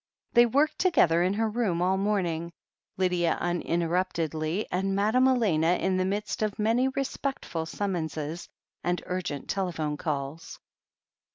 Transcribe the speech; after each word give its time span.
They 0.33 0.47
worked 0.47 0.79
together 0.79 1.21
in 1.21 1.35
her 1.35 1.47
room 1.47 1.79
all 1.79 1.95
the 1.95 2.01
morning, 2.01 2.51
Lydia 2.97 3.37
uninterruptedly, 3.39 4.65
and 4.71 4.95
Madame 4.95 5.27
Elena 5.27 5.73
in 5.75 5.97
the 5.97 6.05
midst 6.05 6.41
of 6.41 6.57
many 6.57 6.87
respectful 6.87 7.67
sum 7.67 7.93
monses 7.93 8.47
and 8.83 9.03
urgent 9.05 9.47
telephone 9.47 9.97
calls. 9.97 10.59